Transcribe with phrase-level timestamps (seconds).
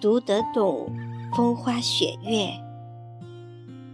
[0.00, 0.90] 读得懂
[1.36, 2.48] 风花雪月，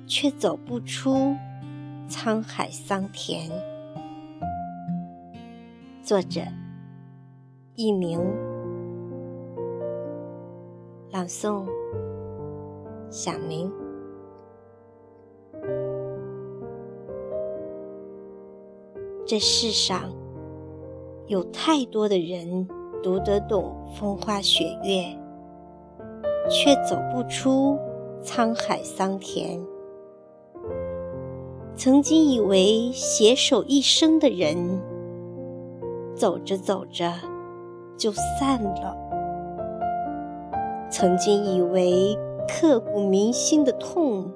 [0.06, 1.34] 却走不出
[2.08, 3.50] 沧海桑田。
[6.04, 6.42] 作者：
[7.74, 8.20] 佚名，
[11.10, 11.66] 朗诵：
[13.10, 13.68] 响铃。
[19.26, 20.14] 这世上
[21.26, 22.68] 有太多的人
[23.02, 25.18] 读得懂风花雪月，
[26.48, 27.78] 却走不出
[28.22, 29.60] 沧海桑田。
[31.74, 34.80] 曾经以为携手一生的人，
[36.14, 37.12] 走着走着
[37.98, 38.96] 就散了；
[40.90, 42.16] 曾经以为
[42.48, 44.30] 刻骨铭心的痛，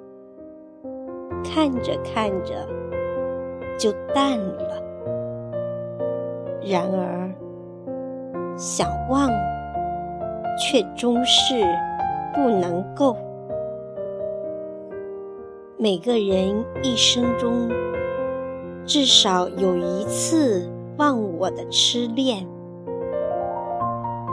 [1.43, 2.67] 看着看着
[3.79, 4.83] 就淡了。
[6.63, 7.33] 然而，
[8.59, 9.31] 想忘，
[10.59, 11.65] 却终是
[12.35, 13.17] 不能够。
[15.77, 17.69] 每个人一生中，
[18.85, 22.47] 至少有一次忘我的痴恋。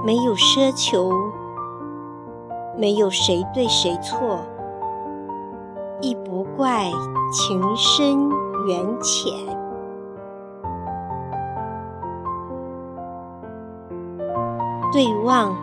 [0.06, 1.12] 没有奢求，
[2.78, 4.40] 没有谁对谁错，
[6.00, 6.90] 亦不怪
[7.32, 8.30] 情深
[8.68, 9.34] 缘浅。
[14.94, 15.54] 对望，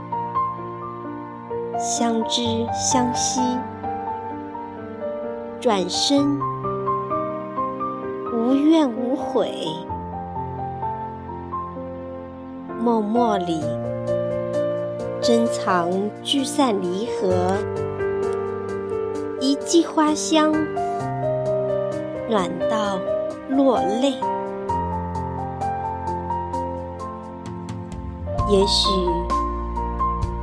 [1.79, 3.41] 相知相惜，
[5.61, 6.39] 转身，
[8.33, 9.51] 无怨无悔。
[12.81, 13.61] 默默里，
[15.21, 15.91] 珍藏
[16.23, 17.57] 聚散离合，
[19.41, 20.53] 一季花香，
[22.31, 22.99] 暖到
[23.49, 24.13] 落泪。
[28.51, 28.89] 也许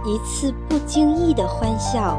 [0.03, 2.17] 一次不经意的欢笑，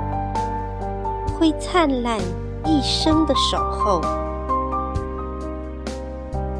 [1.37, 2.19] 会灿烂
[2.65, 4.01] 一生的守候；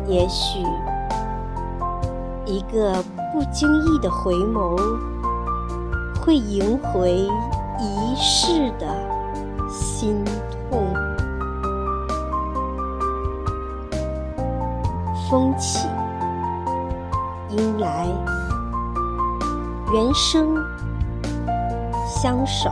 [0.09, 0.59] 也许
[2.45, 2.93] 一个
[3.33, 4.77] 不经意的回眸，
[6.21, 7.13] 会赢回
[7.79, 8.87] 一世的
[9.71, 10.85] 心痛。
[15.31, 15.87] 风起，
[17.49, 18.09] 阴来。
[19.95, 20.57] 原声
[22.13, 22.71] 相守，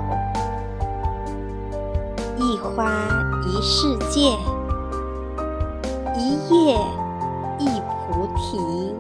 [2.37, 3.09] 一花
[3.47, 4.21] 一世界，
[6.15, 6.77] 一叶
[7.59, 8.95] 一菩提。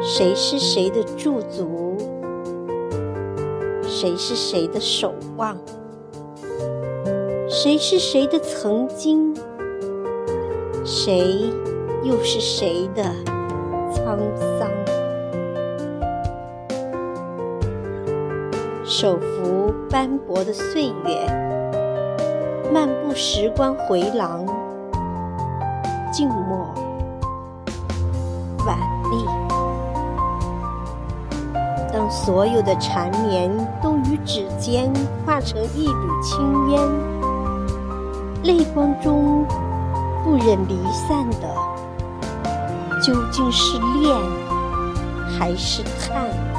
[0.00, 1.98] 谁是谁的驻足？
[3.82, 5.56] 谁是谁的守望？
[7.48, 9.34] 谁是谁的曾经？
[10.84, 11.50] 谁
[12.04, 13.02] 又是谁的
[13.92, 14.16] 沧
[14.58, 14.70] 桑？
[18.84, 21.26] 手扶斑驳的岁月，
[22.72, 24.44] 漫步时光回廊，
[26.12, 26.66] 静默
[28.66, 28.76] 晚
[29.10, 29.24] 立。
[31.92, 33.48] 当所有的缠绵
[33.80, 34.92] 都于指尖
[35.24, 36.80] 化成一缕青烟，
[38.42, 39.46] 泪光中
[40.24, 41.48] 不忍离散的，
[43.00, 44.16] 究竟是恋
[45.38, 46.51] 还是叹？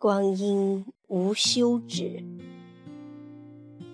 [0.00, 2.24] 光阴无休止，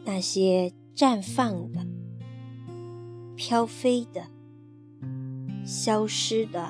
[0.04, 1.84] 那些绽放的、
[3.34, 4.22] 飘飞的、
[5.64, 6.64] 消失的，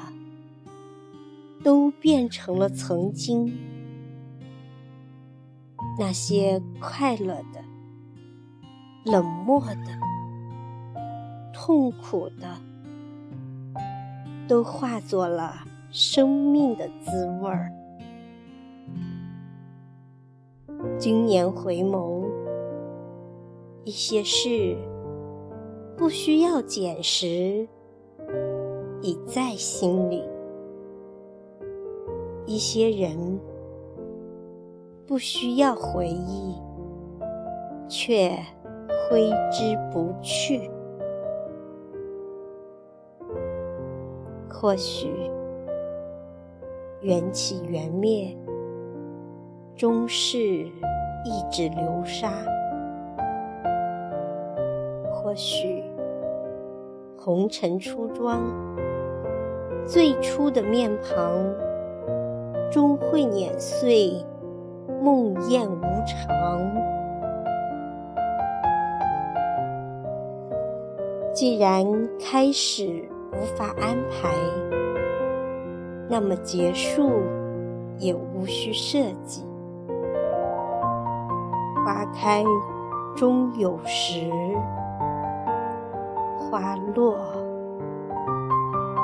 [1.62, 3.52] 都变成了曾经；
[5.98, 7.62] 那些快乐的、
[9.04, 9.98] 冷漠的、
[11.52, 12.56] 痛苦的，
[14.48, 17.70] 都化作了生命的滋味儿。
[20.98, 22.24] 今年回眸，
[23.84, 24.76] 一些事
[25.94, 27.68] 不需要捡拾，
[29.02, 30.22] 已在心里；
[32.46, 33.38] 一些人
[35.06, 36.54] 不需要回忆，
[37.88, 38.30] 却
[39.10, 40.70] 挥之不去。
[44.48, 45.08] 或许
[47.02, 48.34] 缘起缘灭。
[49.76, 52.32] 终是一指流沙，
[55.12, 55.84] 或许
[57.18, 58.40] 红尘初妆，
[59.84, 61.54] 最初的面庞
[62.72, 64.24] 终会碾碎
[65.02, 66.74] 梦魇无常。
[71.34, 71.84] 既然
[72.18, 74.30] 开始无法安排，
[76.08, 77.20] 那么结束
[77.98, 79.44] 也无需设计。
[81.86, 82.42] 花开
[83.14, 84.28] 终有时，
[86.36, 87.16] 花落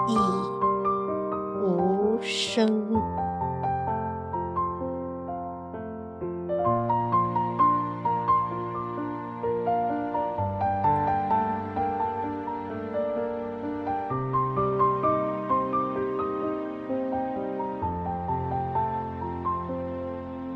[0.09, 0.19] 亦
[1.65, 2.82] 无声。